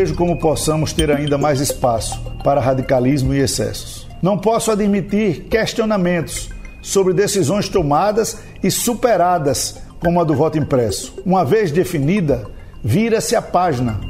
[0.00, 4.08] vejo como possamos ter ainda mais espaço para radicalismo e excessos.
[4.22, 6.48] Não posso admitir questionamentos
[6.80, 11.14] sobre decisões tomadas e superadas, como a do voto impresso.
[11.26, 12.46] Uma vez definida,
[12.82, 14.00] vira-se a página.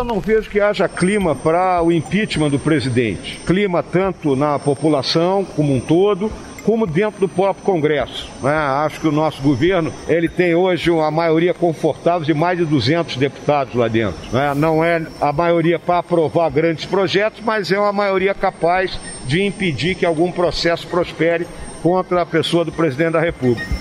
[0.00, 3.38] Eu não vejo que haja clima para o impeachment do presidente.
[3.44, 6.32] Clima tanto na população como um todo,
[6.64, 8.26] como dentro do próprio Congresso.
[8.42, 8.50] Né?
[8.50, 13.18] Acho que o nosso governo ele tem hoje uma maioria confortável de mais de 200
[13.18, 14.18] deputados lá dentro.
[14.32, 14.54] Né?
[14.54, 19.96] Não é a maioria para aprovar grandes projetos, mas é uma maioria capaz de impedir
[19.96, 21.46] que algum processo prospere
[21.82, 23.79] contra a pessoa do presidente da República.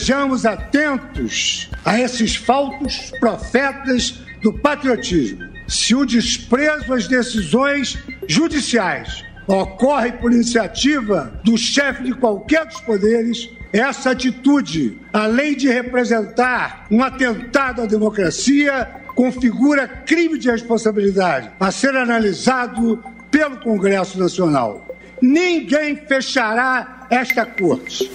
[0.00, 5.46] Estejamos atentos a esses falsos profetas do patriotismo.
[5.68, 13.50] Se o desprezo às decisões judiciais ocorre por iniciativa do chefe de qualquer dos poderes,
[13.74, 21.94] essa atitude, além de representar um atentado à democracia, configura crime de responsabilidade a ser
[21.94, 24.96] analisado pelo Congresso Nacional.
[25.20, 28.10] Ninguém fechará esta corte.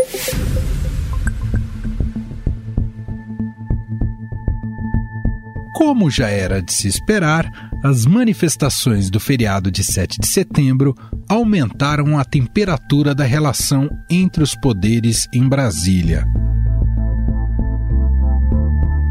[5.76, 7.52] Como já era de se esperar,
[7.84, 10.96] as manifestações do feriado de 7 de setembro
[11.28, 16.26] aumentaram a temperatura da relação entre os poderes em Brasília.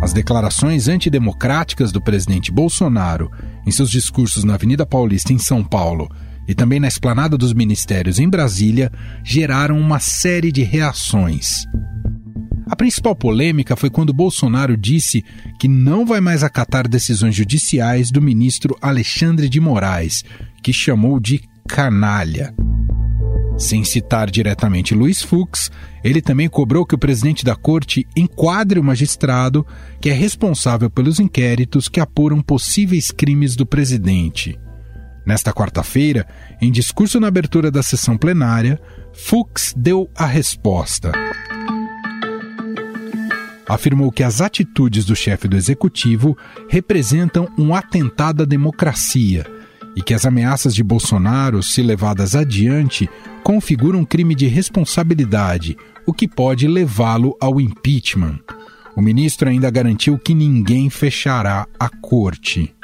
[0.00, 3.30] As declarações antidemocráticas do presidente Bolsonaro
[3.66, 6.08] em seus discursos na Avenida Paulista, em São Paulo,
[6.48, 8.90] e também na esplanada dos ministérios em Brasília,
[9.22, 11.66] geraram uma série de reações.
[12.74, 15.24] A principal polêmica foi quando Bolsonaro disse
[15.60, 20.24] que não vai mais acatar decisões judiciais do ministro Alexandre de Moraes,
[20.60, 22.52] que chamou de canalha.
[23.56, 25.70] Sem citar diretamente Luiz Fux,
[26.02, 29.64] ele também cobrou que o presidente da corte enquadre o magistrado
[30.00, 34.58] que é responsável pelos inquéritos que apuram possíveis crimes do presidente.
[35.24, 36.26] Nesta quarta-feira,
[36.60, 38.80] em discurso na abertura da sessão plenária,
[39.12, 41.12] Fux deu a resposta
[43.68, 46.36] afirmou que as atitudes do chefe do executivo
[46.68, 49.46] representam um atentado à democracia
[49.96, 53.08] e que as ameaças de Bolsonaro, se levadas adiante,
[53.42, 55.76] configuram um crime de responsabilidade,
[56.06, 58.40] o que pode levá-lo ao impeachment.
[58.96, 62.74] O ministro ainda garantiu que ninguém fechará a corte.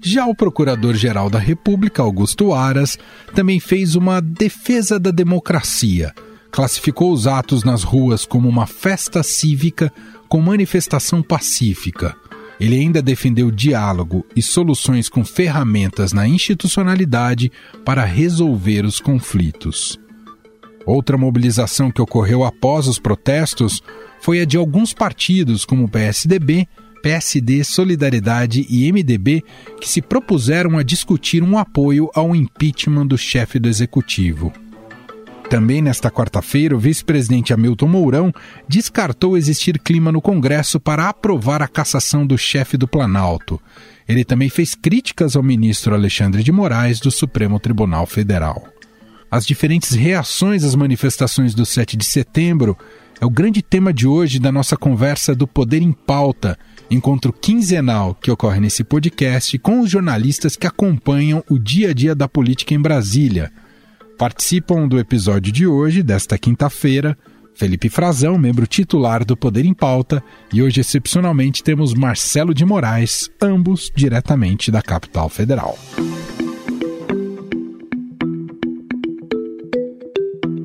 [0.00, 2.98] Já o Procurador-Geral da República, Augusto Aras,
[3.34, 6.12] também fez uma defesa da democracia
[6.52, 9.90] classificou os atos nas ruas como uma festa cívica
[10.28, 12.14] com manifestação pacífica.
[12.60, 17.50] Ele ainda defendeu diálogo e soluções com ferramentas na institucionalidade
[17.84, 19.98] para resolver os conflitos.
[20.84, 23.82] Outra mobilização que ocorreu após os protestos
[24.20, 26.68] foi a de alguns partidos, como o PSDB,
[27.02, 29.42] PSD, Solidariedade e MDB,
[29.80, 34.52] que se propuseram a discutir um apoio ao impeachment do chefe do executivo.
[35.52, 38.32] Também nesta quarta-feira, o vice-presidente Hamilton Mourão
[38.66, 43.60] descartou existir clima no Congresso para aprovar a cassação do chefe do Planalto.
[44.08, 48.66] Ele também fez críticas ao ministro Alexandre de Moraes do Supremo Tribunal Federal.
[49.30, 52.74] As diferentes reações às manifestações do 7 de setembro
[53.20, 56.58] é o grande tema de hoje da nossa conversa do Poder em Pauta,
[56.90, 62.14] encontro quinzenal que ocorre nesse podcast com os jornalistas que acompanham o dia a dia
[62.14, 63.52] da política em Brasília.
[64.22, 67.18] Participam do episódio de hoje, desta quinta-feira,
[67.56, 70.22] Felipe Frazão, membro titular do Poder em Pauta,
[70.54, 75.76] e hoje, excepcionalmente, temos Marcelo de Moraes, ambos diretamente da capital federal.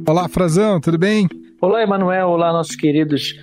[0.07, 1.27] Olá, Frazão, tudo bem?
[1.59, 2.27] Olá, Emanuel.
[2.27, 3.33] Olá, nossos queridos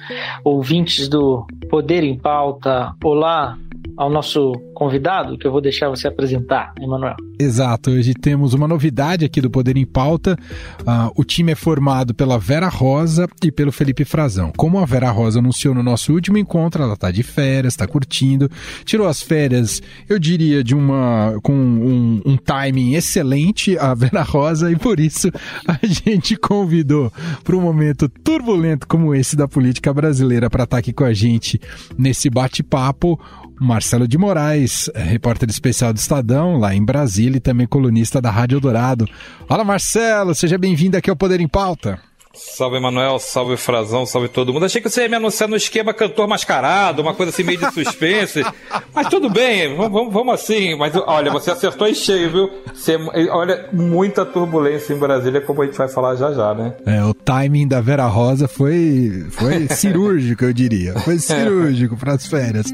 [0.44, 2.94] ouvintes do Poder em Pauta.
[3.02, 3.58] Olá,
[3.96, 7.17] ao nosso convidado, que eu vou deixar você apresentar, Emanuel.
[7.38, 10.37] Exato, hoje temos uma novidade aqui do Poder em Pauta.
[10.81, 14.52] Uh, o time é formado pela Vera Rosa e pelo Felipe Frazão.
[14.56, 18.50] Como a Vera Rosa anunciou no nosso último encontro, ela está de férias, está curtindo,
[18.85, 24.70] tirou as férias, eu diria, de uma com um, um timing excelente, a Vera Rosa,
[24.70, 25.31] e por isso
[25.67, 27.12] a gente convidou
[27.43, 31.12] para um momento turbulento como esse da política brasileira para estar tá aqui com a
[31.12, 31.61] gente
[31.97, 33.20] nesse bate-papo
[33.61, 38.61] Marcelo de Moraes, repórter especial do Estadão, lá em Brasília, e também colunista da Rádio
[38.61, 39.09] Dourado.
[39.49, 42.01] Fala, Marcelo, seja bem-vindo aqui ao Poder em Pauta.
[42.35, 44.67] Salve, Emanuel, salve, Frazão, salve todo mundo.
[44.67, 47.71] Achei que você ia me anunciar no esquema cantor mascarado, uma coisa assim meio de
[47.73, 48.43] suspense.
[48.93, 50.77] mas tudo bem, vamos, vamos assim.
[50.77, 52.50] Mas olha, você acertou em cheio, viu?
[52.75, 52.97] Você,
[53.31, 56.75] olha, muita turbulência em Brasília, como a gente vai falar já já, né?
[56.85, 60.99] É, o timing da Vera Rosa foi, foi cirúrgico, eu diria.
[61.00, 62.67] Foi cirúrgico para as férias.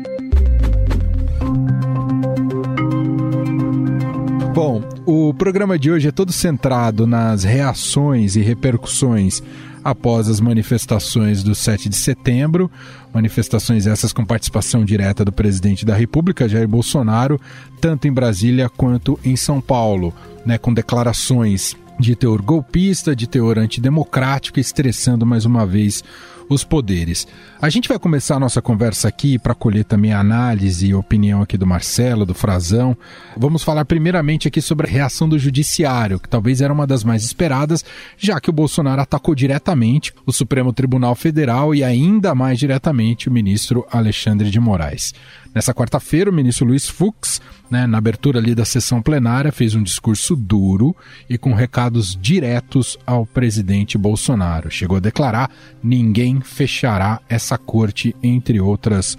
[4.60, 9.42] Bom, o programa de hoje é todo centrado nas reações e repercussões
[9.82, 12.70] após as manifestações do 7 de setembro,
[13.10, 17.40] manifestações essas com participação direta do presidente da República, Jair Bolsonaro,
[17.80, 20.12] tanto em Brasília quanto em São Paulo,
[20.44, 26.04] né, com declarações de teor golpista, de teor antidemocrático, estressando mais uma vez
[26.50, 27.26] os poderes.
[27.62, 31.42] A gente vai começar a nossa conversa aqui para colher também a análise e opinião
[31.42, 32.96] aqui do Marcelo, do Frazão.
[33.36, 37.22] Vamos falar primeiramente aqui sobre a reação do judiciário, que talvez era uma das mais
[37.22, 37.84] esperadas,
[38.16, 43.32] já que o Bolsonaro atacou diretamente o Supremo Tribunal Federal e ainda mais diretamente o
[43.32, 45.12] ministro Alexandre de Moraes.
[45.52, 49.82] Nessa quarta-feira, o ministro Luiz Fux, né, na abertura ali da sessão plenária, fez um
[49.82, 50.94] discurso duro
[51.28, 54.70] e com recados diretos ao presidente Bolsonaro.
[54.70, 55.50] Chegou a declarar:
[55.82, 59.16] ninguém fechará essa corte, entre outras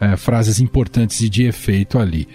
[0.00, 2.26] é, frases importantes e de efeito ali.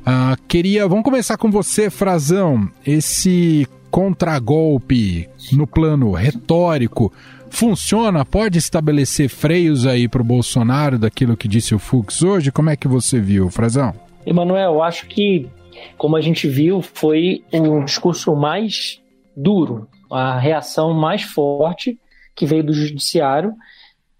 [0.00, 2.68] Uh, queria, vamos começar com você, Frazão.
[2.84, 7.12] Esse contragolpe no plano retórico
[7.48, 8.24] funciona?
[8.24, 12.50] Pode estabelecer freios aí para o Bolsonaro daquilo que disse o Fux hoje?
[12.50, 13.94] Como é que você viu, Frazão?
[14.26, 15.48] Emanuel, acho que,
[15.96, 19.00] como a gente viu, foi o discurso mais
[19.36, 21.98] duro, a reação mais forte
[22.34, 23.52] que veio do judiciário,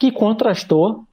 [0.02, 1.04] que contrastou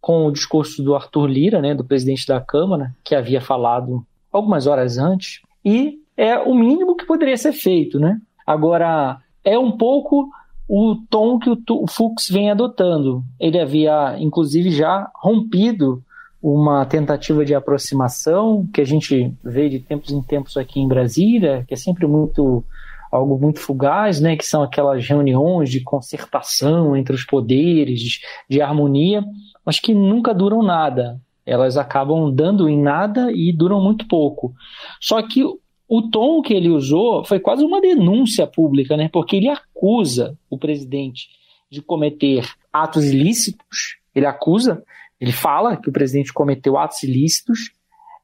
[0.00, 4.68] com o discurso do Arthur Lira, né, do presidente da Câmara, que havia falado algumas
[4.68, 8.20] horas antes, e é o mínimo que poderia ser feito, né?
[8.46, 10.30] Agora, é um pouco
[10.68, 13.24] o tom que o Fux vem adotando.
[13.40, 16.00] Ele havia, inclusive, já rompido
[16.40, 21.64] uma tentativa de aproximação que a gente vê de tempos em tempos aqui em Brasília,
[21.66, 22.62] que é sempre muito
[23.10, 29.24] algo muito fugaz, né, que são aquelas reuniões de concertação entre os poderes, de, harmonia,
[29.64, 31.20] mas que nunca duram nada.
[31.44, 34.54] Elas acabam dando em nada e duram muito pouco.
[35.00, 35.42] Só que
[35.88, 39.08] o tom que ele usou foi quase uma denúncia pública, né?
[39.12, 41.28] Porque ele acusa o presidente
[41.68, 43.96] de cometer atos ilícitos.
[44.14, 44.84] Ele acusa,
[45.20, 47.72] ele fala que o presidente cometeu atos ilícitos.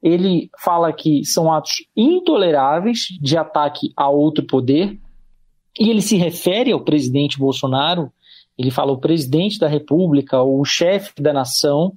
[0.06, 4.97] Ele fala que são atos intoleráveis de ataque a outro poder.
[5.76, 8.12] E ele se refere ao presidente Bolsonaro.
[8.56, 11.93] Ele fala o presidente da República, o chefe da nação,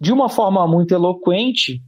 [0.00, 1.82] de uma forma muito eloquente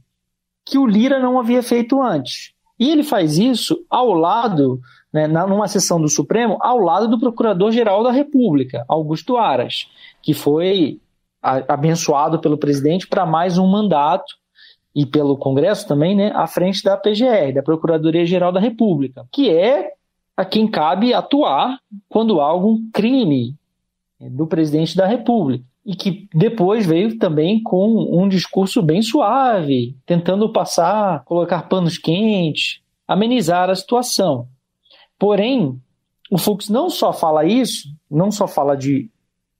[0.63, 2.53] que o Lira não havia feito antes.
[2.79, 4.79] E ele faz isso ao lado,
[5.11, 9.87] né, numa sessão do Supremo, ao lado do Procurador-Geral da República, Augusto Aras,
[10.21, 11.01] que foi
[11.41, 14.38] abençoado pelo presidente para mais um mandato
[14.95, 19.91] e pelo Congresso também, né, à frente da PGR, da Procuradoria-Geral da República, que é
[20.35, 23.55] a quem cabe atuar quando há algum crime
[24.19, 30.51] do presidente da República e que depois veio também com um discurso bem suave, tentando
[30.51, 34.47] passar, colocar panos quentes, amenizar a situação.
[35.17, 35.79] Porém,
[36.29, 39.09] o Fux não só fala isso, não só fala de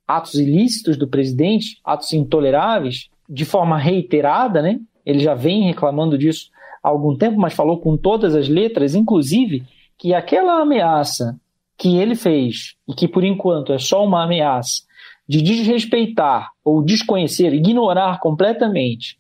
[0.08, 4.80] atos ilícitos do presidente, atos intoleráveis, de forma reiterada, né?
[5.10, 6.52] Ele já vem reclamando disso
[6.84, 9.64] há algum tempo, mas falou com todas as letras, inclusive
[9.98, 11.40] que aquela ameaça
[11.76, 14.84] que ele fez, e que por enquanto é só uma ameaça,
[15.28, 19.18] de desrespeitar ou desconhecer, ignorar completamente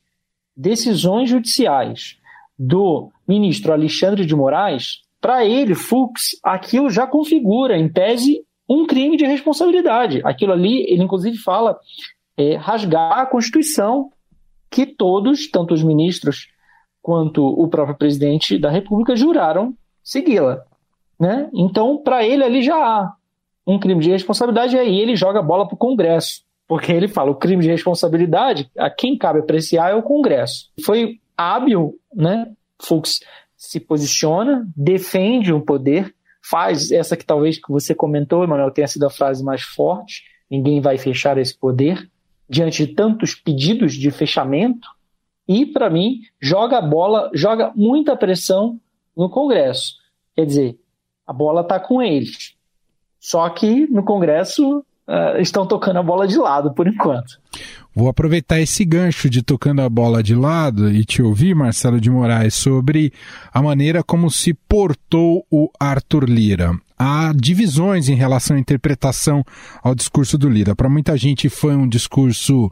[0.55, 2.17] decisões judiciais
[2.58, 9.17] do ministro Alexandre de Moraes, para ele, Fux, aquilo já configura, em tese, um crime
[9.17, 10.22] de responsabilidade.
[10.24, 11.79] Aquilo ali, ele inclusive fala
[12.38, 14.12] é, rasgar a Constituição
[14.70, 16.48] que todos, tanto os ministros
[17.02, 20.64] quanto o próprio presidente da República, juraram segui-la.
[21.20, 21.50] Né?
[21.54, 23.14] Então, para ele ali já há
[23.66, 26.44] um crime de responsabilidade e aí ele joga a bola para o Congresso.
[26.68, 30.70] porque ele fala o crime de responsabilidade, a quem cabe apreciar é o Congresso.
[30.86, 32.52] Foi hábil, né?
[32.80, 33.22] Fux
[33.58, 39.06] se posiciona, defende o poder, faz essa que talvez que você comentou, Emanuel, tenha sido
[39.06, 42.10] a frase mais forte, ninguém vai fechar esse poder,
[42.50, 44.88] diante de tantos pedidos de fechamento,
[45.48, 48.79] e, para mim, joga a bola, joga muita pressão
[49.18, 49.96] no Congresso.
[50.36, 50.79] Quer dizer,
[51.25, 52.56] a bola está com eles.
[53.20, 57.39] Só que no Congresso uh, estão tocando a bola de lado por enquanto.
[57.96, 62.10] Vou aproveitar esse gancho de tocando a bola de lado e te ouvir, Marcelo de
[62.12, 63.12] Moraes, sobre
[63.51, 66.79] a maneira como se portou o Arthur Lira.
[67.01, 69.41] Há divisões em relação à interpretação
[69.82, 70.75] ao discurso do Lira.
[70.75, 72.70] Para muita gente foi um discurso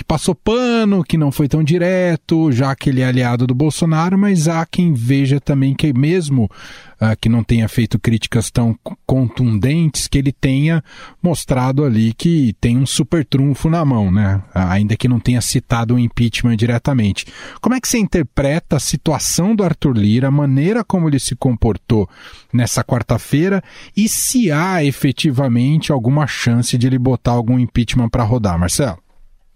[0.00, 4.16] que passou pano, que não foi tão direto, já que ele é aliado do Bolsonaro,
[4.16, 10.08] mas há quem veja também que mesmo uh, que não tenha feito críticas tão contundentes,
[10.08, 10.82] que ele tenha
[11.22, 14.42] mostrado ali que tem um super trunfo na mão, né?
[14.54, 17.26] Ainda que não tenha citado o impeachment diretamente.
[17.60, 21.36] Como é que você interpreta a situação do Arthur Lira, a maneira como ele se
[21.36, 22.08] comportou
[22.50, 23.62] nessa quarta-feira
[23.94, 28.98] e se há efetivamente alguma chance de ele botar algum impeachment para rodar, Marcelo?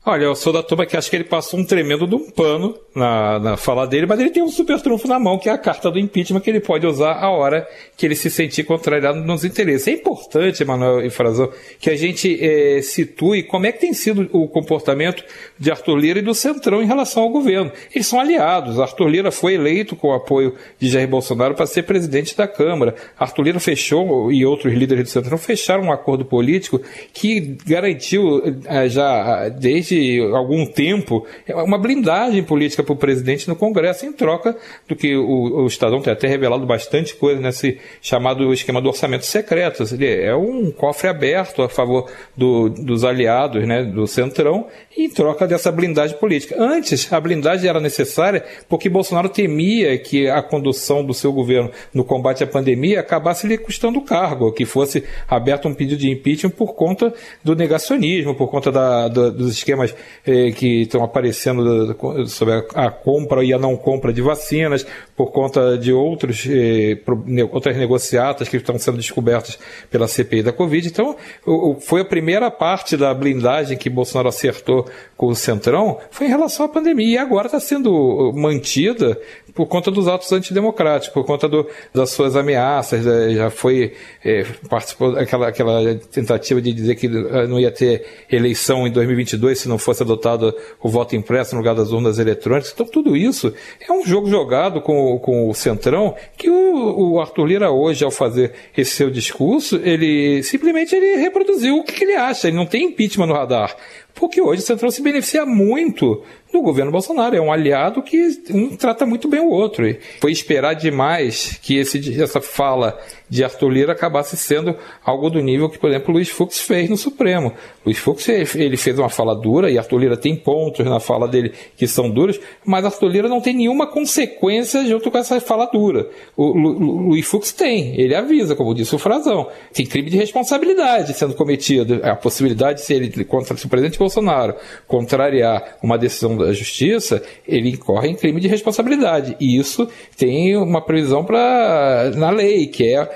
[0.07, 2.77] Olha, eu sou da turma que acha que ele passou um tremendo de um pano
[2.95, 5.57] na, na fala dele, mas ele tem um super trunfo na mão, que é a
[5.57, 9.47] carta do impeachment que ele pode usar a hora que ele se sentir contrariado nos
[9.47, 9.89] interesses.
[9.89, 14.29] É importante, Emanuel e Frazão, que a gente é, situe como é que tem sido
[14.31, 15.25] o comportamento
[15.59, 17.73] de Arthur Lira e do Centrão em relação ao governo.
[17.95, 18.79] Eles são aliados.
[18.79, 22.95] Arthur Lira foi eleito com o apoio de Jair Bolsonaro para ser presidente da Câmara.
[23.19, 26.79] Arthur Lira fechou, e outros líderes do Centrão fecharam um acordo político
[27.15, 29.94] que garantiu é, já desde
[30.33, 34.57] algum tempo uma blindagem política para o presidente no Congresso, em troca
[34.89, 39.27] do que o, o Estadão tem até revelado bastante coisa nesse chamado esquema do orçamento
[39.27, 39.85] secreto.
[40.01, 45.71] É um cofre aberto a favor do, dos aliados né, do Centrão, em troca dessa
[45.73, 46.57] blindagem política.
[46.59, 52.05] Antes, a blindagem era necessária porque Bolsonaro temia que a condução do seu governo no
[52.05, 56.51] combate à pandemia acabasse lhe custando o cargo, que fosse aberto um pedido de impeachment
[56.51, 59.95] por conta do negacionismo, por conta da, do, dos esquemas problemas
[60.27, 61.97] eh, que estão aparecendo
[62.29, 64.87] sobre a, a, compra e a não compra de vacinas,
[65.17, 69.59] por conta de outros, eh, ne, outras negociatas que estão sendo descobertas
[69.91, 70.89] pela CPI da Covid.
[70.89, 74.87] Então, o, foi a primeira parte da blindagem que Bolsonaro acertou
[75.17, 77.05] com o Centrão, foi em relação à pandemia.
[77.05, 79.19] E agora está sendo mantida
[79.55, 83.35] por conta dos atos antidemocráticos, por conta do, das suas ameaças, né?
[83.35, 83.93] já foi,
[84.25, 89.59] é, participou daquela aquela tentativa de dizer que eh, não ia ter eleição em 2022
[89.59, 92.73] se não fosse adotado o voto impresso no lugar das urnas eletrônicas.
[92.73, 97.47] Então, tudo isso é um jogo jogado com, com o Centrão, que o, o Arthur
[97.47, 102.15] Lira hoje, ao fazer esse seu discurso, ele simplesmente ele reproduziu o que, que ele
[102.15, 103.77] acha, ele não tem impeachment no radar.
[104.15, 107.37] Porque hoje o Centrão se beneficia muito do governo Bolsonaro.
[107.37, 109.87] É um aliado que um trata muito bem o outro.
[109.87, 115.41] E foi esperar demais que esse, essa fala de Arthur Lira acabasse sendo algo do
[115.41, 117.53] nível que, por exemplo, Luiz Fux fez no Supremo.
[117.85, 121.53] Luiz Fux ele fez uma fala dura e Arthur Lira tem pontos na fala dele
[121.77, 126.09] que são duros, mas Arthur Lira não tem nenhuma consequência junto com essa fala dura.
[126.37, 131.13] O Lu, Luiz Fux tem, ele avisa, como disse o Frazão, tem crime de responsabilidade
[131.15, 132.01] sendo cometido.
[132.05, 134.55] A possibilidade de se ele contra o presidente Bolsonaro
[134.87, 139.37] contrariar uma decisão da justiça, ele incorre em crime de responsabilidade.
[139.41, 143.09] E isso tem uma previsão para na lei, que é a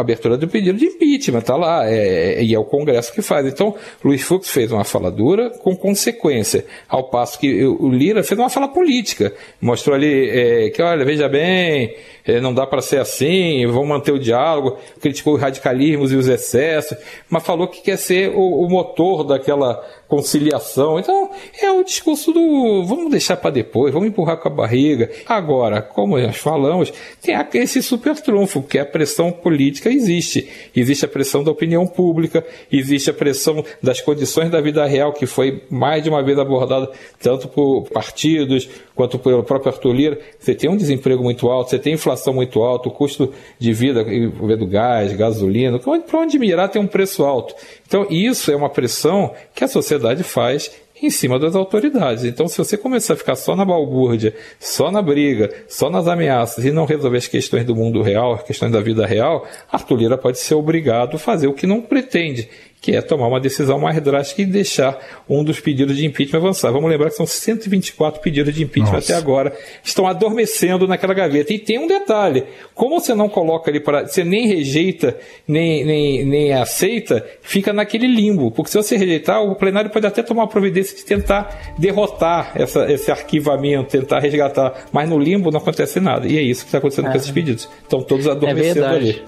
[0.00, 3.46] abertura do pedido de impeachment, está lá, é, é, e é o Congresso que faz.
[3.46, 8.38] Então, Luiz Fux fez uma fala dura com consequência, ao passo que o Lira fez
[8.38, 11.94] uma fala política, mostrou ali é, que, olha, veja bem,
[12.24, 16.28] é, não dá para ser assim, vão manter o diálogo, criticou os radicalismos e os
[16.28, 16.96] excessos,
[17.28, 20.98] mas falou que quer ser o, o motor daquela conciliação.
[20.98, 21.30] Então,
[21.62, 25.08] é o discurso do vamos deixar para depois, vamos empurrar com a barriga.
[25.24, 30.48] Agora, como nós falamos, tem esse super trunfo, que é a pressão política existe.
[30.74, 35.26] Existe a pressão da opinião pública, existe a pressão das condições da vida real, que
[35.26, 36.90] foi mais de uma vez abordada
[37.22, 40.18] tanto por partidos quanto pelo próprio Arthur Lira.
[40.40, 44.04] Você tem um desemprego muito alto, você tem inflação muito alta, o custo de vida,
[44.04, 47.54] do gás, gasolina, para onde mirar tem um preço alto.
[47.86, 50.70] Então, isso é uma pressão que a sociedade faz
[51.02, 52.24] em cima das autoridades.
[52.24, 56.64] Então, se você começar a ficar só na balbúrdia, só na briga, só nas ameaças
[56.64, 60.18] e não resolver as questões do mundo real, as questões da vida real, Arthur Lira
[60.18, 62.48] pode ser obrigado a fazer o que não pretende,
[62.80, 66.72] que é tomar uma decisão mais drástica e deixar um dos pedidos de impeachment avançar.
[66.72, 69.12] Vamos lembrar que são 124 pedidos de impeachment Nossa.
[69.12, 69.52] até agora,
[69.84, 71.52] estão adormecendo naquela gaveta.
[71.52, 72.44] E tem um detalhe:
[72.74, 74.06] como você não coloca ali para.
[74.06, 78.50] Você nem rejeita, nem, nem, nem aceita, fica naquele limbo.
[78.50, 82.90] Porque se você rejeitar, o plenário pode até tomar a providência de tentar derrotar essa,
[82.90, 84.86] esse arquivamento, tentar resgatar.
[84.90, 86.26] Mas no limbo não acontece nada.
[86.26, 87.10] E é isso que está acontecendo é.
[87.10, 87.68] com esses pedidos.
[87.82, 89.22] Estão todos é adormecendo é ali.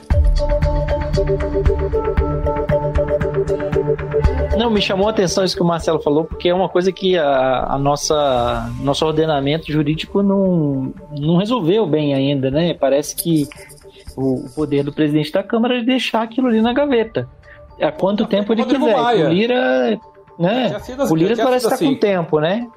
[4.62, 7.18] Não, me chamou a atenção isso que o Marcelo falou, porque é uma coisa que
[7.18, 12.72] a, a nossa nosso ordenamento jurídico não, não resolveu bem ainda, né?
[12.72, 13.48] Parece que
[14.16, 17.28] o, poder do presidente da Câmara é deixar aquilo ali na gaveta.
[17.80, 18.96] Há quanto tempo ele quiser.
[18.96, 20.00] O Lira,
[20.38, 20.76] né?
[21.10, 21.94] O Lira parece estar assim.
[21.94, 22.68] com tempo, né?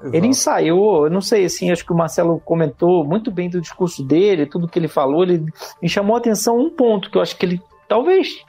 [0.00, 0.16] Exato.
[0.16, 4.02] Ele ensaiou, eu não sei, assim, acho que o Marcelo comentou muito bem do discurso
[4.02, 5.44] dele, tudo que ele falou, ele
[5.80, 8.44] me chamou a atenção um ponto que eu acho que ele talvez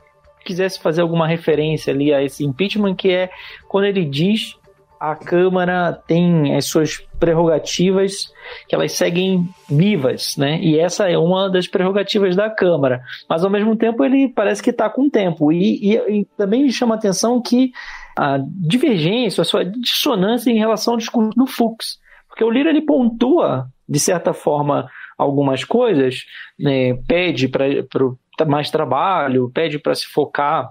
[0.46, 3.30] quisesse fazer alguma referência ali a esse impeachment, que é
[3.68, 4.56] quando ele diz
[5.00, 8.32] a Câmara tem as suas prerrogativas
[8.68, 10.60] que elas seguem vivas, né?
[10.62, 13.02] E essa é uma das prerrogativas da Câmara.
[13.30, 15.52] Mas ao mesmo tempo ele parece que está com tempo.
[15.52, 17.72] E, e, e, também me chama a atenção que
[18.18, 22.00] a divergência, a sua dissonância em relação ao discurso do Fux.
[22.28, 26.24] Porque o Lira ele pontua, de certa forma, algumas coisas,
[26.60, 26.94] né?
[27.08, 27.66] pede para
[28.44, 30.70] mais trabalho, pede para se focar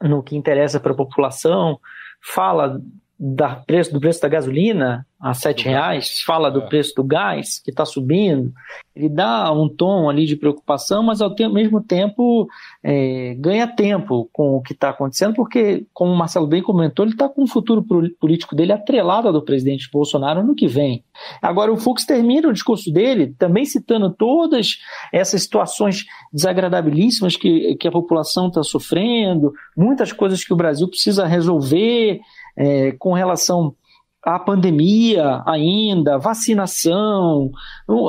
[0.00, 1.78] no que interessa para a população,
[2.22, 2.80] fala
[3.18, 6.66] da preço, do preço da gasolina a sete reais, fala do é.
[6.66, 8.52] preço do gás que está subindo,
[8.94, 12.48] ele dá um tom ali de preocupação, mas ao mesmo tempo
[12.84, 17.12] é, ganha tempo com o que está acontecendo, porque, como o Marcelo bem comentou, ele
[17.12, 17.84] está com o futuro
[18.20, 21.02] político dele atrelado ao do presidente Bolsonaro no que vem.
[21.42, 24.78] Agora, o Fux termina o discurso dele também citando todas
[25.12, 31.26] essas situações desagradabilíssimas que, que a população está sofrendo, muitas coisas que o Brasil precisa
[31.26, 32.20] resolver
[32.58, 33.74] é, com relação
[34.22, 37.50] à pandemia ainda, vacinação.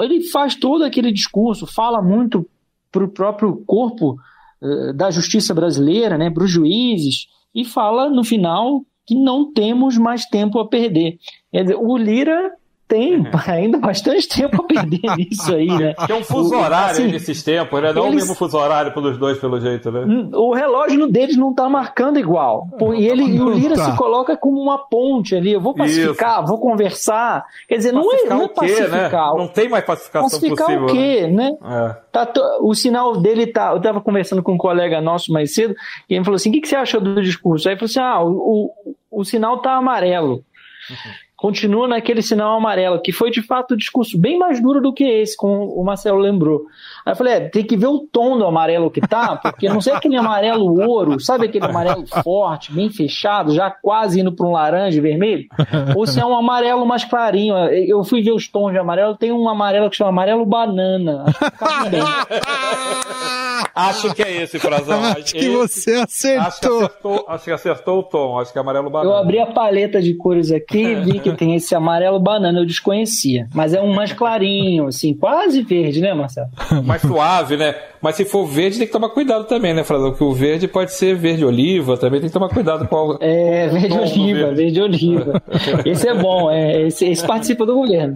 [0.03, 2.49] Ele faz todo aquele discurso, fala muito
[2.91, 4.17] para o próprio corpo
[4.61, 9.97] uh, da justiça brasileira, né, para os juízes, e fala no final que não temos
[9.97, 11.17] mais tempo a perder.
[11.51, 12.51] Quer dizer, o Lira
[12.89, 13.25] tem uhum.
[13.47, 15.93] ainda bastante tempo a perder nisso aí, né?
[16.07, 17.93] Tem um fuso horário assim, nesses tempos, né?
[17.93, 18.13] Não eles...
[18.13, 20.27] o mesmo fuso horário pelos dois, pelo jeito, né?
[20.33, 22.67] O relógio deles não tá marcando igual.
[22.97, 23.91] e ele e o Lira tá.
[23.91, 25.53] se coloca como uma ponte ali.
[25.53, 26.47] Eu vou pacificar, Isso.
[26.47, 27.45] vou conversar.
[27.67, 29.33] Quer dizer, não é, não é pacificar.
[29.33, 29.39] Né?
[29.39, 30.85] Não tem mais pacificação pacificar possível.
[30.85, 31.51] o quê, né?
[31.51, 31.57] né?
[31.63, 31.95] É.
[32.11, 32.27] Tá
[32.61, 33.71] o sinal dele tá.
[33.71, 35.75] Eu tava conversando com um colega nosso mais cedo
[36.09, 37.67] e ele falou assim: o que, que você achou do discurso?
[37.67, 38.73] Aí ele falou assim: ah, o,
[39.11, 40.43] o, o sinal tá amarelo.
[40.89, 44.91] Uhum continua naquele sinal amarelo, que foi de fato um discurso bem mais duro do
[44.91, 46.65] que esse, como o Marcelo lembrou.
[47.05, 49.79] Aí eu falei, é, tem que ver o tom do amarelo que tá, porque não
[49.79, 54.51] sei aquele amarelo ouro, sabe aquele amarelo forte, bem fechado, já quase indo para um
[54.51, 55.47] laranja e vermelho,
[55.95, 57.55] ou se é um amarelo mais clarinho.
[57.55, 61.23] Eu fui ver os tons de amarelo, tem um amarelo que chama amarelo banana.
[61.25, 63.39] Acho que.
[63.73, 64.99] Acho que é esse, Frazão.
[65.19, 66.41] Acho que você acertou.
[66.41, 69.09] Acho que acertou, acho que acertou o tom, acho que é amarelo banana.
[69.09, 72.59] Eu abri a paleta de cores aqui e vi que que tem esse amarelo banana,
[72.59, 73.47] eu desconhecia.
[73.53, 76.49] Mas é um mais clarinho, assim, quase verde, né, Marcelo?
[76.83, 77.75] Mais suave, né?
[78.01, 80.11] Mas se for verde, tem que tomar cuidado também, né, Frazão?
[80.11, 83.17] Porque o verde pode ser verde oliva, também tem que tomar cuidado com o.
[83.19, 84.55] É, verde oliva, verde.
[84.55, 84.81] verde.
[84.81, 85.41] oliva.
[85.85, 88.13] Esse é bom, é, esse, esse participa do governo.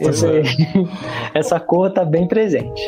[0.00, 0.26] Esse,
[1.34, 2.84] essa cor tá bem presente.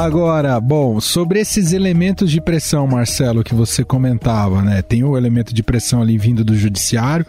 [0.00, 4.80] Agora, bom, sobre esses elementos de pressão, Marcelo, que você comentava, né?
[4.80, 7.26] Tem o elemento de pressão ali vindo do judiciário,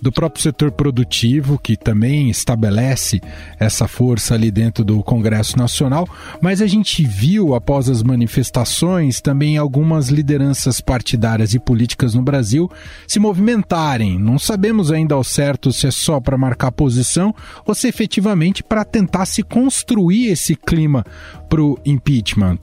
[0.00, 3.20] do próprio setor produtivo, que também estabelece
[3.58, 6.08] essa força ali dentro do Congresso Nacional,
[6.40, 12.70] mas a gente viu após as manifestações também algumas lideranças partidárias e políticas no Brasil
[13.04, 14.16] se movimentarem.
[14.16, 17.34] Não sabemos ainda ao certo se é só para marcar posição
[17.66, 21.04] ou se efetivamente para tentar se construir esse clima
[21.48, 22.11] para o impeachment.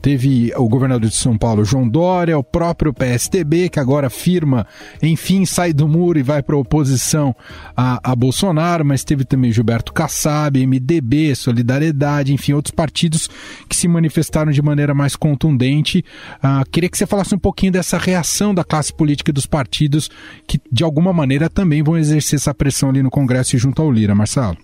[0.00, 4.66] Teve o governador de São Paulo, João Dória, o próprio PSDB, que agora firma,
[5.02, 7.34] enfim, sai do muro e vai para a oposição
[7.76, 13.28] a, Bolsonaro, mas teve também Gilberto Kassab, MDB, Solidariedade, enfim, outros partidos
[13.68, 16.04] que se manifestaram de maneira mais contundente.
[16.36, 20.10] Uh, queria que você falasse um pouquinho dessa reação da classe política e dos partidos
[20.46, 23.90] que, de alguma maneira, também vão exercer essa pressão ali no Congresso e junto ao
[23.90, 24.56] Lira, Marcelo.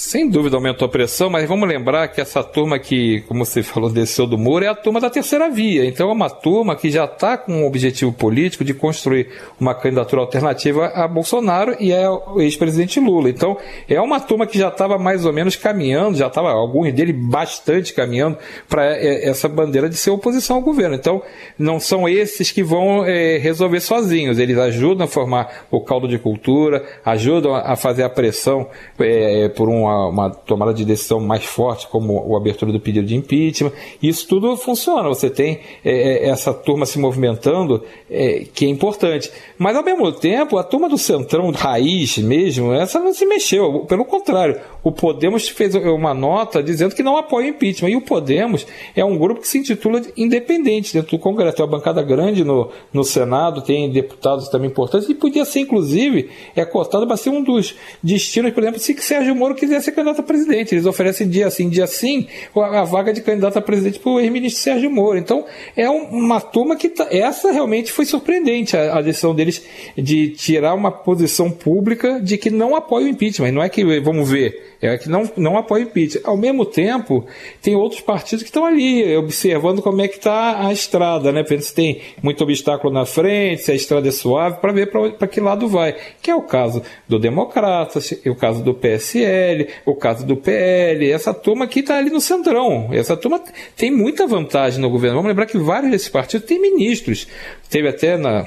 [0.00, 3.90] Sem dúvida aumentou a pressão, mas vamos lembrar que essa turma que, como você falou,
[3.90, 5.84] desceu do muro é a turma da terceira via.
[5.84, 9.26] Então é uma turma que já está com um objetivo político de construir
[9.58, 13.28] uma candidatura alternativa a Bolsonaro e é o ex-presidente Lula.
[13.28, 13.56] Então
[13.88, 17.92] é uma turma que já estava mais ou menos caminhando, já estava, alguns dele bastante
[17.92, 20.94] caminhando para é, essa bandeira de ser oposição ao governo.
[20.94, 21.20] Então
[21.58, 24.38] não são esses que vão é, resolver sozinhos.
[24.38, 28.68] Eles ajudam a formar o caldo de cultura, ajudam a fazer a pressão
[29.00, 33.06] é, por um uma, uma tomada de decisão mais forte, como a abertura do pedido
[33.06, 33.72] de impeachment.
[34.02, 35.08] Isso tudo funciona.
[35.08, 39.30] Você tem é, é, essa turma se movimentando, é, que é importante.
[39.56, 43.80] Mas, ao mesmo tempo, a turma do Centrão raiz mesmo, essa não se mexeu.
[43.88, 47.90] Pelo contrário, o Podemos fez uma nota dizendo que não apoia o impeachment.
[47.90, 51.56] E o Podemos é um grupo que se intitula independente dentro do Congresso.
[51.56, 56.30] Tem uma bancada grande no, no Senado, tem deputados também importantes, e podia ser, inclusive,
[56.54, 60.20] é cotado para ser um dos destinos, por exemplo, se Sérgio Moro quiser ser candidato
[60.20, 60.74] a presidente.
[60.74, 64.62] Eles oferecem dia sim, dia sim, a vaga de candidato a presidente para o ex-ministro
[64.62, 65.18] Sérgio Moro.
[65.18, 65.44] Então,
[65.76, 66.88] é uma turma que.
[66.88, 69.62] Tá, essa realmente foi surpreendente, a, a decisão deles
[69.96, 73.52] de tirar uma posição pública de que não apoia o impeachment.
[73.52, 76.22] Não é que, vamos ver, é que não, não apoia o impeachment.
[76.24, 77.24] Ao mesmo tempo,
[77.62, 81.44] tem outros partidos que estão ali, observando como é que está a estrada, né?
[81.60, 85.40] Se tem muito obstáculo na frente, se a estrada é suave, para ver para que
[85.40, 85.96] lado vai.
[86.22, 91.10] Que é o caso do Democratas, é o caso do PSL, o caso do PL,
[91.10, 92.88] essa turma aqui está ali no centrão.
[92.92, 93.42] Essa turma
[93.76, 95.16] tem muita vantagem no governo.
[95.16, 97.26] Vamos lembrar que vários desses partidos têm ministros.
[97.70, 98.44] Teve até na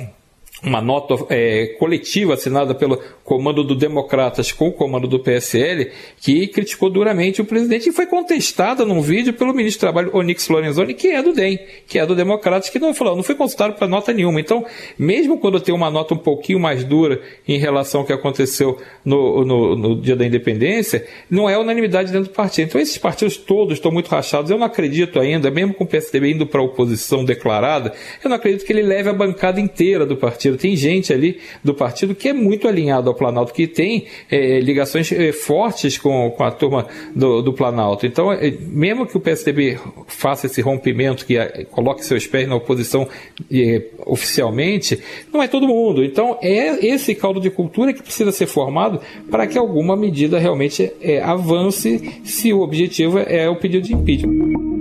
[0.63, 6.47] uma nota é, coletiva assinada pelo comando do Democratas com o comando do PSL, que
[6.47, 10.93] criticou duramente o presidente e foi contestada num vídeo pelo ministro do Trabalho Onyx Lorenzoni,
[10.93, 13.87] que é do DEM, que é do Democratas, que não falou, não foi consultado para
[13.87, 14.39] nota nenhuma.
[14.39, 14.65] Então,
[14.99, 19.43] mesmo quando tem uma nota um pouquinho mais dura em relação ao que aconteceu no,
[19.43, 22.67] no, no dia da independência, não é unanimidade dentro do partido.
[22.67, 24.51] Então, esses partidos todos estão muito rachados.
[24.51, 27.93] Eu não acredito ainda, mesmo com o PSDB indo para a oposição declarada,
[28.23, 30.57] eu não acredito que ele leve a bancada inteira do partido partido.
[30.57, 35.11] Tem gente ali do partido que é muito alinhado ao Planalto, que tem é, ligações
[35.11, 38.05] é, fortes com, com a turma do, do Planalto.
[38.05, 42.55] Então, é, mesmo que o PSDB faça esse rompimento, que é, coloque seus pés na
[42.55, 43.07] oposição
[43.51, 46.03] é, oficialmente, não é todo mundo.
[46.03, 50.91] Então, é esse caldo de cultura que precisa ser formado para que alguma medida realmente
[51.01, 54.71] é, avance se o objetivo é o pedido de impeachment.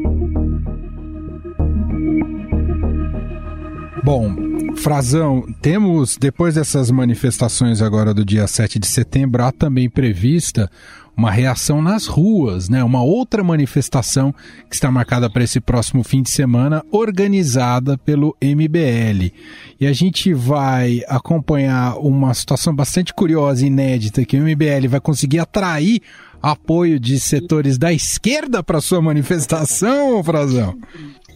[4.03, 4.50] Bom,
[4.81, 10.71] Frazão, temos, depois dessas manifestações agora do dia 7 de setembro, há também prevista
[11.15, 12.83] uma reação nas ruas, né?
[12.83, 14.35] Uma outra manifestação
[14.71, 19.31] que está marcada para esse próximo fim de semana, organizada pelo MBL.
[19.79, 25.01] E a gente vai acompanhar uma situação bastante curiosa e inédita que o MBL vai
[25.01, 26.01] conseguir atrair
[26.43, 30.79] apoio de setores da esquerda para sua manifestação, Frazão?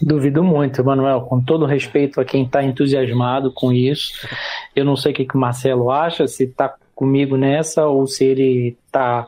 [0.00, 4.26] Duvido muito, Manuel, com todo respeito a quem está entusiasmado com isso.
[4.74, 8.24] Eu não sei o que, que o Marcelo acha, se está comigo nessa ou se
[8.24, 9.26] ele está.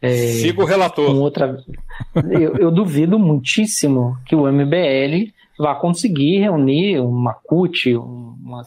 [0.00, 1.14] É, Siga o relator.
[1.14, 1.62] Outra...
[2.30, 8.62] eu, eu duvido muitíssimo que o MBL vá conseguir reunir uma CUT, uma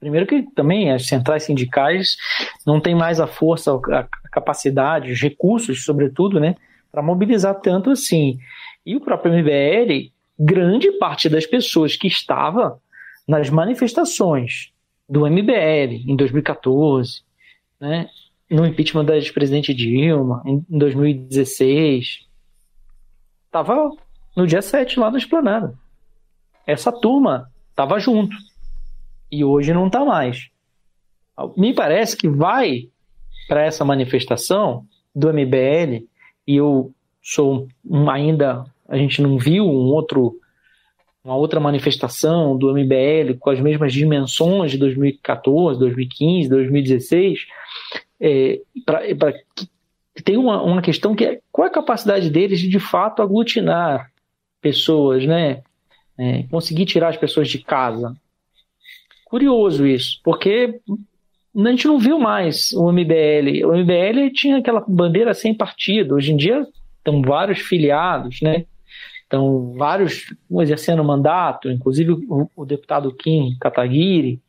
[0.00, 2.16] Primeiro que também as centrais sindicais
[2.64, 6.54] não têm mais a força, a capacidade, os recursos, sobretudo, né,
[6.92, 8.38] para mobilizar tanto assim.
[8.86, 12.80] E o próprio MBL grande parte das pessoas que estava
[13.26, 14.72] nas manifestações
[15.08, 17.22] do MBL em 2014,
[17.80, 18.08] né,
[18.50, 22.26] no impeachment da ex-presidente Dilma, em 2016,
[23.46, 23.90] estava
[24.36, 25.74] no dia 7 lá na esplanada.
[26.66, 28.36] Essa turma estava junto.
[29.30, 30.48] E hoje não está mais.
[31.56, 32.88] Me parece que vai
[33.46, 36.06] para essa manifestação do MBL,
[36.46, 40.36] e eu sou um, ainda a gente não viu um outro,
[41.22, 47.46] uma outra manifestação do MBL com as mesmas dimensões de 2014, 2015, 2016,
[48.20, 49.34] é, para
[50.24, 54.10] tem uma, uma questão que é qual é a capacidade deles de de fato aglutinar
[54.60, 55.62] pessoas, né?
[56.18, 58.16] É, conseguir tirar as pessoas de casa.
[59.24, 60.80] Curioso isso, porque
[61.56, 63.64] a gente não viu mais o MBL.
[63.64, 66.16] O MBL tinha aquela bandeira sem partido.
[66.16, 66.66] Hoje em dia
[66.98, 68.64] estão vários filiados, né?
[69.28, 74.40] Então, vários exercendo mandato, inclusive o, o deputado Kim Kataguiri,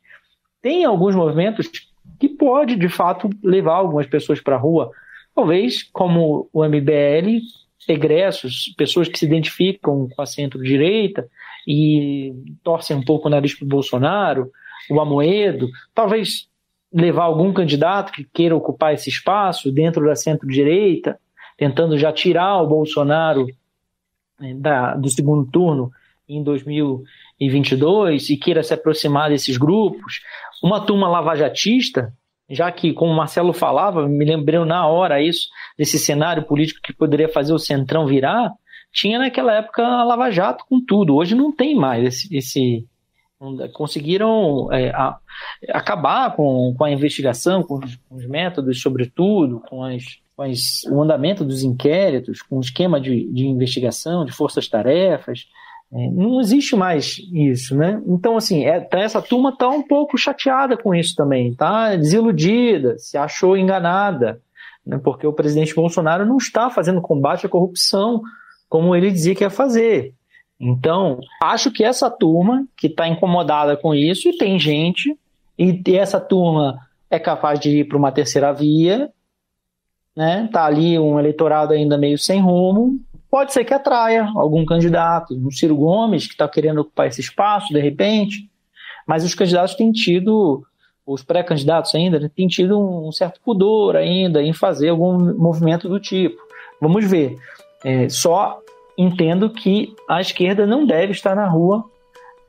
[0.61, 1.69] tem alguns movimentos
[2.17, 4.89] que pode, de fato, levar algumas pessoas para a rua.
[5.35, 7.41] Talvez, como o MBL,
[7.87, 11.27] egressos, pessoas que se identificam com a centro-direita
[11.67, 14.49] e torcem um pouco o nariz para o Bolsonaro,
[14.89, 16.47] o Amoedo, talvez
[16.91, 21.19] levar algum candidato que queira ocupar esse espaço dentro da centro-direita,
[21.57, 23.47] tentando já tirar o Bolsonaro
[24.57, 25.91] da, do segundo turno
[26.27, 30.21] em 2022 e queira se aproximar desses grupos.
[30.63, 32.13] Uma turma lavajatista,
[32.49, 35.47] já que, como o Marcelo falava, me lembrei na hora isso,
[35.77, 38.51] desse cenário político que poderia fazer o Centrão virar,
[38.91, 41.15] tinha naquela época a Lava Jato com tudo.
[41.15, 42.35] Hoje não tem mais esse.
[42.35, 42.87] esse
[43.73, 45.17] conseguiram é, a,
[45.69, 51.03] acabar com, com a investigação, com os, com os métodos, sobretudo, com as com o
[51.03, 55.47] andamento dos inquéritos, com o esquema de, de investigação, de forças-tarefas.
[55.91, 58.01] É, não existe mais isso, né?
[58.07, 62.97] Então, assim, é, tá, essa turma está um pouco chateada com isso também, tá desiludida,
[62.97, 64.39] se achou enganada,
[64.85, 64.99] né?
[65.03, 68.21] porque o presidente Bolsonaro não está fazendo combate à corrupção
[68.69, 70.13] como ele dizia que ia fazer.
[70.59, 75.17] Então, acho que essa turma que está incomodada com isso, e tem gente,
[75.57, 79.09] e essa turma é capaz de ir para uma terceira via,
[80.19, 80.49] né?
[80.51, 82.99] Tá ali um eleitorado ainda meio sem rumo,
[83.31, 87.73] pode ser que atraia algum candidato, um Ciro Gomes que está querendo ocupar esse espaço
[87.73, 88.49] de repente,
[89.07, 90.61] mas os candidatos têm tido,
[91.07, 96.01] os pré-candidatos ainda, né, têm tido um certo pudor ainda em fazer algum movimento do
[96.01, 96.37] tipo.
[96.81, 97.37] Vamos ver.
[97.85, 98.59] É, só
[98.97, 101.85] entendo que a esquerda não deve estar na rua,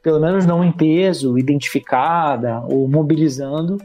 [0.02, 3.78] pelo menos não em peso, identificada ou mobilizando,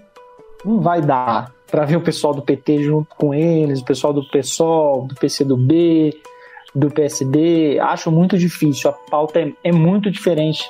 [0.65, 4.23] não vai dar para ver o pessoal do PT junto com eles, o pessoal do
[4.23, 6.13] PSOL, do PCdoB,
[6.73, 7.79] do PSD.
[7.79, 8.89] Acho muito difícil.
[8.89, 10.63] A pauta é, é muito diferente,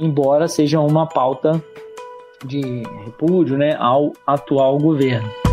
[0.00, 1.62] embora seja uma pauta
[2.44, 5.51] de repúdio né, ao atual governo.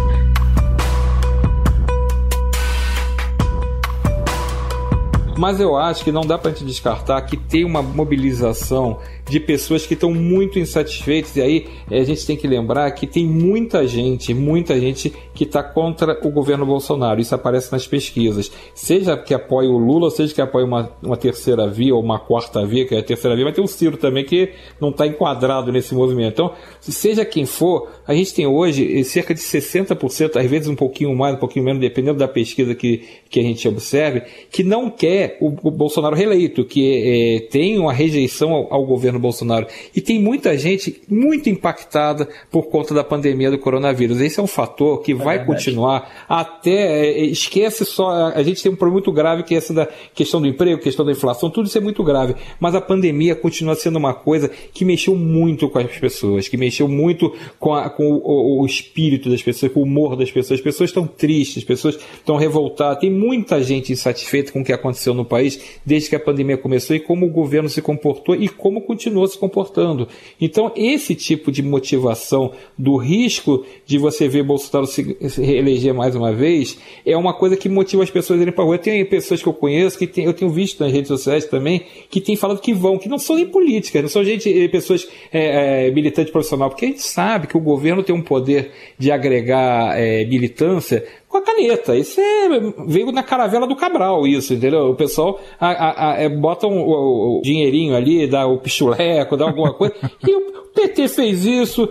[5.39, 9.86] Mas eu acho que não dá para gente descartar que tem uma mobilização de pessoas
[9.86, 11.34] que estão muito insatisfeitas.
[11.38, 15.45] E aí eh, a gente tem que lembrar que tem muita gente, muita gente que
[15.45, 17.21] está contra o governo Bolsonaro.
[17.21, 18.52] Isso aparece nas pesquisas.
[18.75, 22.65] Seja que apoie o Lula, seja que apoie uma, uma terceira via ou uma quarta
[22.65, 25.71] via, que é a terceira via, mas tem o Ciro também que não está enquadrado
[25.71, 26.34] nesse movimento.
[26.34, 30.75] Então, seja quem for, a gente tem hoje eh, cerca de 60%, às vezes um
[30.75, 34.89] pouquinho mais, um pouquinho menos, dependendo da pesquisa que, que a gente observe, que não
[34.89, 39.67] quer o, o Bolsonaro reeleito, que é, tem uma rejeição ao, ao governo Bolsonaro.
[39.95, 44.19] E tem muita gente muito impactada por conta da pandemia do coronavírus.
[44.19, 46.72] Esse é um fator que é vai continuar até.
[46.72, 48.32] É, esquece só.
[48.34, 51.06] A gente tem um problema muito grave que é essa da questão do emprego, questão
[51.06, 52.36] da inflação, tudo isso é muito grave.
[52.60, 56.88] Mas a pandemia continua sendo uma coisa que mexeu muito com as pessoas, que mexeu
[56.88, 60.60] muito com, a, com o, o, espírito das pessoas, com o humor das pessoas.
[60.60, 63.00] As pessoas estão tristes, as pessoas estão revoltadas.
[63.00, 66.96] Tem muita gente insatisfeita com o que aconteceu no país desde que a pandemia começou
[66.96, 70.08] e como o governo se comportou e como continua continuou se comportando.
[70.39, 76.15] Então, esse tipo de motivação do risco de você ver Bolsonaro se, se reeleger mais
[76.15, 78.77] uma vez é uma coisa que motiva as pessoas a irem para rua.
[78.77, 82.21] Tem pessoas que eu conheço, que tem, eu tenho visto nas redes sociais também, que
[82.21, 85.88] têm falado que vão, que não são nem políticas, não são gente, eh, pessoas é,
[85.88, 89.97] é, militantes profissional, porque a gente sabe que o governo tem um poder de agregar
[89.99, 91.95] é, militância com a caneta.
[91.95, 92.49] Isso é,
[92.88, 94.89] veio na caravela do Cabral, isso, entendeu?
[94.89, 99.45] O pessoal a, a, a, bota um, o, o, dinheirinho ali, dá o pichuleco, dá
[99.45, 99.95] alguma coisa.
[100.27, 101.88] e o PT fez isso,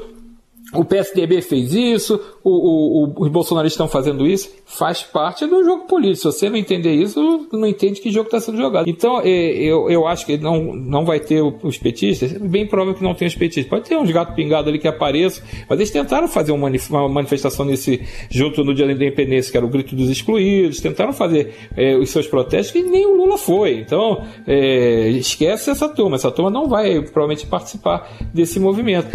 [0.73, 5.87] o PSDB fez isso, o, o, os bolsonaristas estão fazendo isso, faz parte do jogo
[5.87, 6.31] político.
[6.31, 8.89] Se você não entender isso, não entende que jogo está sendo jogado.
[8.89, 13.03] Então, é, eu, eu acho que não, não vai ter os petistas, bem provável que
[13.03, 13.69] não tenha os petistas.
[13.69, 16.71] Pode ter uns gatos pingados ali que apareçam, mas eles tentaram fazer uma
[17.09, 21.55] manifestação nesse, junto no Dia da Independência, que era o grito dos excluídos, tentaram fazer
[21.77, 23.79] é, os seus protestos e nem o Lula foi.
[23.79, 29.09] Então, é, esquece essa turma, essa turma não vai provavelmente participar desse movimento.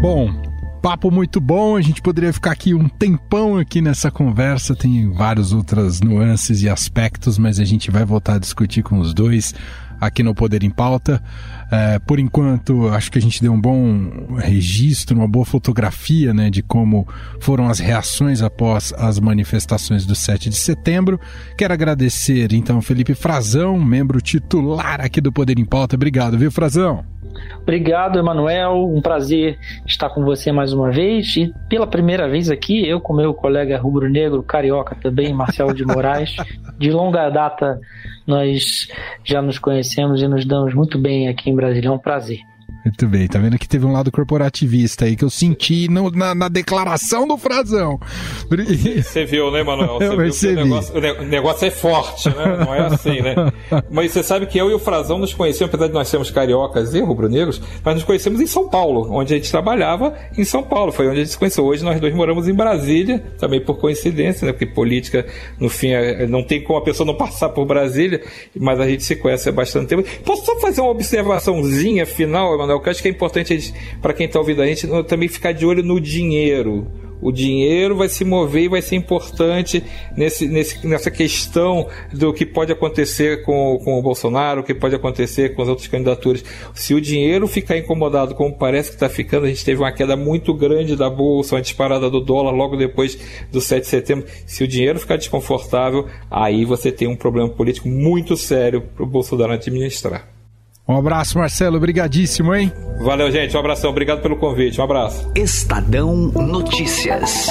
[0.00, 0.30] Bom,
[0.82, 1.76] papo muito bom.
[1.76, 4.76] A gente poderia ficar aqui um tempão aqui nessa conversa.
[4.76, 9.14] Tem várias outras nuances e aspectos, mas a gente vai voltar a discutir com os
[9.14, 9.54] dois
[10.00, 11.22] aqui no Poder em Pauta.
[11.70, 16.48] É, por enquanto, acho que a gente deu um bom registro, uma boa fotografia né,
[16.48, 17.06] de como
[17.40, 21.20] foram as reações após as manifestações do 7 de setembro.
[21.56, 25.96] Quero agradecer então Felipe Frazão, membro titular aqui do Poder em Pauta.
[25.96, 27.04] Obrigado, viu, Frazão?
[27.62, 28.88] Obrigado, Emanuel.
[28.88, 31.36] Um prazer estar com você mais uma vez.
[31.36, 36.36] E pela primeira vez aqui, eu com meu colega rubro-negro, carioca também, Marcelo de Moraes.
[36.78, 37.80] De longa data,
[38.26, 38.88] nós
[39.24, 41.88] já nos conhecemos e nos damos muito bem aqui em Brasília.
[41.88, 42.40] É um prazer.
[42.86, 46.36] Muito bem, tá vendo que teve um lado corporativista aí que eu senti no, na,
[46.36, 47.98] na, declaração do Frazão.
[49.02, 49.98] Você viu, né, Manuel?
[49.98, 50.62] Você eu percebi.
[50.62, 52.56] O negócio, o negócio, é forte, né?
[52.64, 53.34] Não é assim, né?
[53.90, 56.94] Mas você sabe que eu e o Frazão nos conhecemos, apesar de nós sermos cariocas
[56.94, 60.92] e rubro-negros, mas nos conhecemos em São Paulo, onde a gente trabalhava em São Paulo.
[60.92, 61.64] Foi onde a gente se conheceu.
[61.64, 64.52] Hoje nós dois moramos em Brasília, também por coincidência, né?
[64.52, 65.26] Porque política,
[65.58, 68.22] no fim, é, não tem como a pessoa não passar por Brasília,
[68.54, 70.04] mas a gente se conhece há bastante tempo.
[70.24, 74.26] Posso só fazer uma observaçãozinha final, Emanuel, que eu acho que é importante para quem
[74.26, 76.86] está ouvindo a gente também ficar de olho no dinheiro
[77.20, 79.82] o dinheiro vai se mover e vai ser importante
[80.16, 84.94] nesse, nesse, nessa questão do que pode acontecer com, com o Bolsonaro, o que pode
[84.94, 86.44] acontecer com as outras candidaturas.
[86.74, 90.16] Se o dinheiro ficar incomodado, como parece que está ficando, a gente teve uma queda
[90.16, 93.18] muito grande da bolsa, uma disparada do dólar logo depois
[93.50, 94.26] do 7 de setembro.
[94.46, 99.06] Se o dinheiro ficar desconfortável, aí você tem um problema político muito sério para o
[99.06, 100.35] Bolsonaro administrar.
[100.88, 101.76] Um abraço, Marcelo.
[101.76, 102.72] Obrigadíssimo, hein?
[103.00, 103.56] Valeu, gente.
[103.56, 103.90] Um abração.
[103.90, 104.80] Obrigado pelo convite.
[104.80, 105.30] Um abraço.
[105.34, 107.48] Estadão Notícias.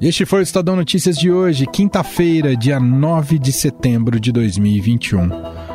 [0.00, 5.30] Este foi o Estadão Notícias de hoje, quinta-feira, dia 9 de setembro de 2021.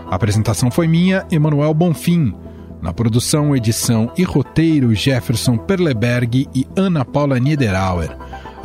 [0.10, 2.34] A apresentação foi minha, Emanuel Bonfim.
[2.82, 8.16] Na produção, edição e roteiro, Jefferson Perleberg e Ana Paula Niederauer.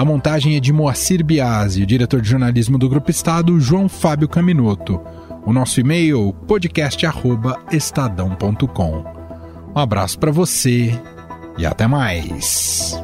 [0.01, 4.27] A montagem é de Moacir Biasi, o diretor de jornalismo do Grupo Estado, João Fábio
[4.27, 4.99] Caminoto.
[5.45, 9.05] O nosso e-mail, podcast.estadão.com.
[9.77, 10.99] Um abraço para você
[11.59, 12.99] e até mais.